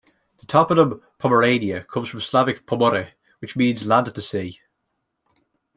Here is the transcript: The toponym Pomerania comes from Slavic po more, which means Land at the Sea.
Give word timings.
The 0.39 0.47
toponym 0.47 0.99
Pomerania 1.19 1.83
comes 1.85 2.09
from 2.09 2.21
Slavic 2.21 2.65
po 2.65 2.75
more, 2.75 3.09
which 3.37 3.55
means 3.55 3.85
Land 3.85 4.07
at 4.07 4.15
the 4.15 4.21
Sea. 4.23 4.59